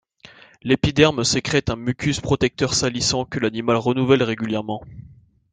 L'épiderme 0.63 1.23
sécrète 1.23 1.69
un 1.69 1.75
mucus 1.75 2.21
protecteur 2.21 2.73
salissant, 2.73 3.23
que 3.23 3.37
l'animal 3.37 3.75
renouvelle 3.77 4.23
régulièrement. 4.23 4.81